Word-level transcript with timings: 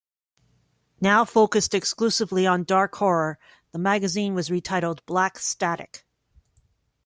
Now 0.99 1.25
focused 1.25 1.75
exclusively 1.75 2.47
on 2.47 2.63
dark 2.63 2.95
horror, 2.95 3.37
the 3.71 3.77
magazine 3.77 4.33
was 4.33 4.49
retitled 4.49 5.05
"Black 5.05 5.37
Static". 5.37 6.07